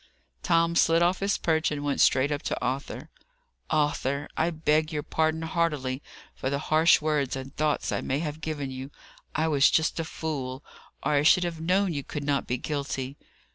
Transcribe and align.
Tom 0.41 0.75
slid 0.75 1.03
off 1.03 1.19
his 1.19 1.37
perch 1.37 1.69
and 1.69 1.83
went 1.83 2.01
straight 2.01 2.31
up 2.31 2.41
to 2.41 2.59
Arthur. 2.59 3.11
"Arthur, 3.69 4.27
I 4.35 4.49
beg 4.49 4.91
your 4.91 5.03
pardon 5.03 5.43
heartily 5.43 6.01
for 6.33 6.49
the 6.49 6.57
harsh 6.57 7.01
words 7.01 7.35
and 7.35 7.55
thoughts 7.55 7.91
I 7.91 8.01
may 8.01 8.17
have 8.17 8.41
given 8.41 8.71
you. 8.71 8.89
I 9.35 9.47
was 9.47 9.69
just 9.69 9.99
a 9.99 10.03
fool, 10.03 10.63
or 11.03 11.11
I 11.11 11.21
should 11.21 11.43
have 11.43 11.61
known 11.61 11.93
you 11.93 12.03
could 12.03 12.23
not 12.23 12.47
be 12.47 12.57
guilty. 12.57 13.15